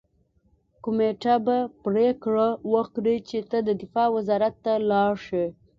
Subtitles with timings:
[0.83, 5.45] کمېټه به پریکړه وکړي چې ته دفاع وزارت ته لاړ شې